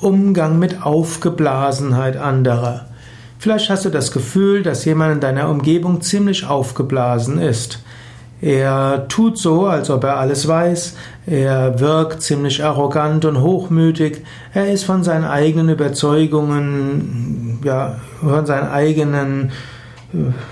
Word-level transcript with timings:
Umgang 0.00 0.58
mit 0.58 0.82
Aufgeblasenheit 0.82 2.16
anderer. 2.16 2.86
Vielleicht 3.38 3.70
hast 3.70 3.84
du 3.84 3.90
das 3.90 4.12
Gefühl, 4.12 4.62
dass 4.62 4.84
jemand 4.84 5.14
in 5.14 5.20
deiner 5.20 5.48
Umgebung 5.48 6.00
ziemlich 6.00 6.46
aufgeblasen 6.46 7.38
ist. 7.40 7.82
Er 8.42 9.06
tut 9.08 9.36
so, 9.36 9.66
als 9.66 9.90
ob 9.90 10.04
er 10.04 10.16
alles 10.16 10.48
weiß, 10.48 10.96
er 11.26 11.78
wirkt 11.78 12.22
ziemlich 12.22 12.64
arrogant 12.64 13.26
und 13.26 13.42
hochmütig, 13.42 14.22
er 14.54 14.72
ist 14.72 14.84
von 14.84 15.04
seinen 15.04 15.24
eigenen 15.24 15.68
Überzeugungen, 15.68 17.58
ja, 17.62 17.96
von 18.20 18.46
seinen 18.46 18.68
eigenen 18.68 19.52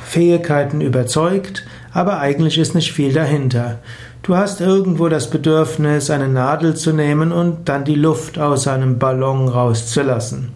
Fähigkeiten 0.05 0.81
überzeugt, 0.81 1.65
aber 1.93 2.21
eigentlich 2.21 2.59
ist 2.59 2.75
nicht 2.75 2.93
viel 2.93 3.13
dahinter. 3.13 3.81
Du 4.23 4.37
hast 4.37 4.61
irgendwo 4.61 5.09
das 5.09 5.31
Bedürfnis, 5.31 6.11
eine 6.11 6.29
Nadel 6.29 6.77
zu 6.77 6.93
nehmen 6.93 7.33
und 7.33 7.69
dann 7.69 7.85
die 7.85 7.95
Luft 7.95 8.39
aus 8.39 8.65
seinem 8.65 8.99
Ballon 8.99 9.49
rauszulassen. 9.49 10.53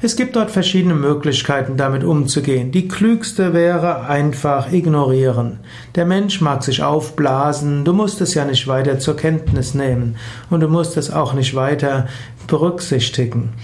Es 0.00 0.14
gibt 0.14 0.36
dort 0.36 0.52
verschiedene 0.52 0.94
Möglichkeiten, 0.94 1.76
damit 1.76 2.04
umzugehen. 2.04 2.70
Die 2.70 2.86
klügste 2.86 3.52
wäre 3.52 4.06
einfach 4.06 4.72
ignorieren. 4.72 5.58
Der 5.96 6.06
Mensch 6.06 6.40
mag 6.40 6.62
sich 6.62 6.84
aufblasen, 6.84 7.84
du 7.84 7.92
musst 7.92 8.20
es 8.20 8.34
ja 8.34 8.44
nicht 8.44 8.68
weiter 8.68 9.00
zur 9.00 9.16
Kenntnis 9.16 9.74
nehmen 9.74 10.14
und 10.50 10.60
du 10.60 10.68
musst 10.68 10.96
es 10.96 11.10
auch 11.10 11.34
nicht 11.34 11.56
weiter 11.56 12.06
berücksichtigen. 12.46 13.54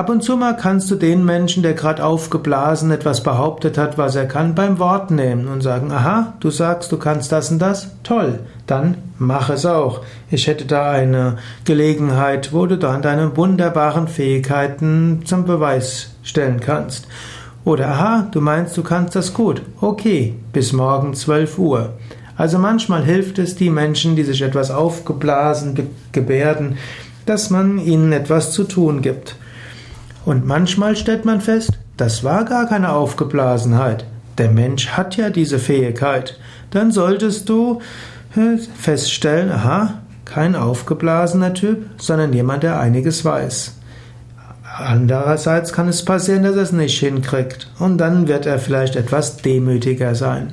Ab 0.00 0.08
und 0.08 0.22
zu 0.22 0.38
mal 0.38 0.56
kannst 0.56 0.90
du 0.90 0.94
den 0.94 1.26
Menschen, 1.26 1.62
der 1.62 1.74
gerade 1.74 2.02
aufgeblasen 2.02 2.90
etwas 2.90 3.22
behauptet 3.22 3.76
hat, 3.76 3.98
was 3.98 4.16
er 4.16 4.24
kann, 4.24 4.54
beim 4.54 4.78
Wort 4.78 5.10
nehmen 5.10 5.46
und 5.46 5.60
sagen, 5.60 5.92
aha, 5.92 6.32
du 6.40 6.50
sagst, 6.50 6.90
du 6.90 6.96
kannst 6.96 7.32
das 7.32 7.50
und 7.50 7.58
das, 7.58 7.90
toll, 8.02 8.38
dann 8.66 8.96
mach 9.18 9.50
es 9.50 9.66
auch. 9.66 10.00
Ich 10.30 10.46
hätte 10.46 10.64
da 10.64 10.90
eine 10.90 11.36
Gelegenheit, 11.66 12.54
wo 12.54 12.64
du 12.64 12.78
dann 12.78 13.02
deine 13.02 13.36
wunderbaren 13.36 14.08
Fähigkeiten 14.08 15.20
zum 15.26 15.44
Beweis 15.44 16.14
stellen 16.22 16.60
kannst. 16.60 17.06
Oder 17.66 17.88
aha, 17.88 18.28
du 18.32 18.40
meinst, 18.40 18.78
du 18.78 18.82
kannst 18.82 19.14
das 19.14 19.34
gut. 19.34 19.60
Okay, 19.82 20.34
bis 20.54 20.72
morgen 20.72 21.12
12 21.12 21.58
Uhr. 21.58 21.92
Also 22.38 22.58
manchmal 22.58 23.04
hilft 23.04 23.38
es 23.38 23.54
die 23.54 23.68
Menschen, 23.68 24.16
die 24.16 24.24
sich 24.24 24.40
etwas 24.40 24.70
aufgeblasen 24.70 25.90
gebärden, 26.12 26.78
dass 27.26 27.50
man 27.50 27.78
ihnen 27.78 28.14
etwas 28.14 28.52
zu 28.52 28.64
tun 28.64 29.02
gibt. 29.02 29.36
Und 30.30 30.46
manchmal 30.46 30.94
stellt 30.94 31.24
man 31.24 31.40
fest, 31.40 31.72
das 31.96 32.22
war 32.22 32.44
gar 32.44 32.68
keine 32.68 32.92
Aufgeblasenheit. 32.92 34.04
Der 34.38 34.48
Mensch 34.48 34.90
hat 34.90 35.16
ja 35.16 35.28
diese 35.28 35.58
Fähigkeit. 35.58 36.38
Dann 36.70 36.92
solltest 36.92 37.48
du 37.48 37.80
äh, 38.36 38.56
feststellen, 38.78 39.50
aha, 39.50 39.94
kein 40.24 40.54
aufgeblasener 40.54 41.52
Typ, 41.52 41.84
sondern 41.96 42.32
jemand, 42.32 42.62
der 42.62 42.78
einiges 42.78 43.24
weiß. 43.24 43.74
Andererseits 44.78 45.72
kann 45.72 45.88
es 45.88 46.04
passieren, 46.04 46.44
dass 46.44 46.54
er 46.54 46.62
es 46.62 46.70
nicht 46.70 47.00
hinkriegt 47.00 47.68
und 47.80 47.98
dann 47.98 48.28
wird 48.28 48.46
er 48.46 48.60
vielleicht 48.60 48.94
etwas 48.94 49.38
demütiger 49.38 50.14
sein. 50.14 50.52